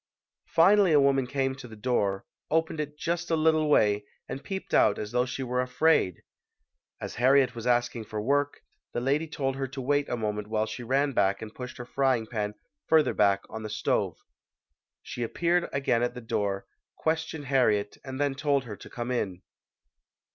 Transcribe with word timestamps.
Finally 0.47 0.91
a 0.93 0.99
woman 0.99 1.27
came 1.27 1.53
to 1.53 1.67
the 1.67 1.75
door, 1.75 2.25
opened 2.49 2.79
it 2.79 2.97
just 2.97 3.29
a 3.29 3.35
little 3.35 3.69
way 3.69 4.03
and 4.27 4.43
peeped 4.43 4.73
out 4.73 4.97
as 4.97 5.11
though 5.11 5.27
she 5.27 5.43
were 5.43 5.61
afraid. 5.61 6.23
As 6.99 7.13
Harriet 7.21 7.53
was 7.53 7.67
asking 7.67 8.05
for 8.05 8.19
work, 8.19 8.63
the 8.93 8.99
lady 8.99 9.27
told 9.27 9.57
her 9.57 9.67
to 9.67 9.79
wait 9.79 10.09
a 10.09 10.17
moment 10.17 10.47
while 10.47 10.65
she 10.65 10.81
ran 10.81 11.11
back 11.11 11.39
and 11.43 11.53
pushed 11.53 11.77
her 11.77 11.85
frying 11.85 12.25
pan 12.25 12.55
further 12.87 13.13
back 13.13 13.43
on 13.47 13.61
the 13.61 13.69
stove. 13.69 14.17
She 15.03 15.21
appeared 15.21 15.69
again 15.71 16.01
at 16.01 16.15
the 16.15 16.19
door, 16.21 16.65
questioned 16.95 17.45
Har 17.45 17.67
riet 17.67 17.97
and 18.03 18.19
then 18.19 18.33
told 18.33 18.63
her 18.63 18.75
to 18.75 18.89
come 18.89 19.11
in. 19.11 19.43